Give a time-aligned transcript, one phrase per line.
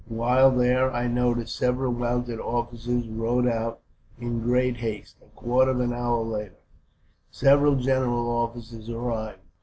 [0.09, 3.81] While there, I noticed several mounted officers rode out
[4.19, 5.17] in great haste.
[5.21, 6.57] A quarter of an hour later,
[7.29, 9.37] several general officers arrived.